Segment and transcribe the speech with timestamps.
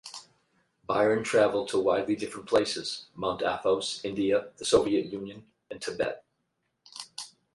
[0.87, 6.25] Byron travelled to widely different places; Mount Athos, India, the Soviet Union, and Tibet.